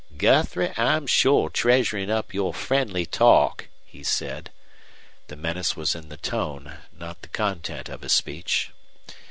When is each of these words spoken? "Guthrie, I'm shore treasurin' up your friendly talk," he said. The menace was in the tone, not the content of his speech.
"Guthrie, 0.17 0.73
I'm 0.77 1.05
shore 1.05 1.51
treasurin' 1.51 2.09
up 2.09 2.33
your 2.33 2.55
friendly 2.55 3.05
talk," 3.05 3.67
he 3.85 4.01
said. 4.01 4.49
The 5.27 5.35
menace 5.35 5.75
was 5.77 5.93
in 5.93 6.09
the 6.09 6.17
tone, 6.17 6.79
not 6.91 7.21
the 7.21 7.27
content 7.27 7.87
of 7.87 8.01
his 8.01 8.11
speech. 8.11 8.71